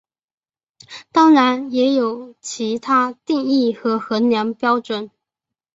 [1.11, 5.11] 当然也有其它定义和衡量标准。